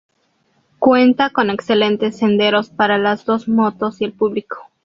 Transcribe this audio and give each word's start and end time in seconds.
Cuenta 0.79 1.29
con 1.29 1.51
excelentes 1.51 2.17
senderos 2.17 2.71
para 2.71 2.97
las 2.97 3.23
dos 3.25 3.47
motos 3.47 4.01
y 4.01 4.05
el 4.05 4.13
público. 4.13 4.57